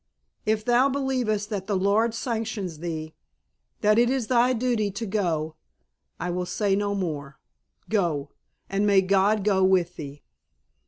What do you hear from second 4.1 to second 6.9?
thy duty to go, I will say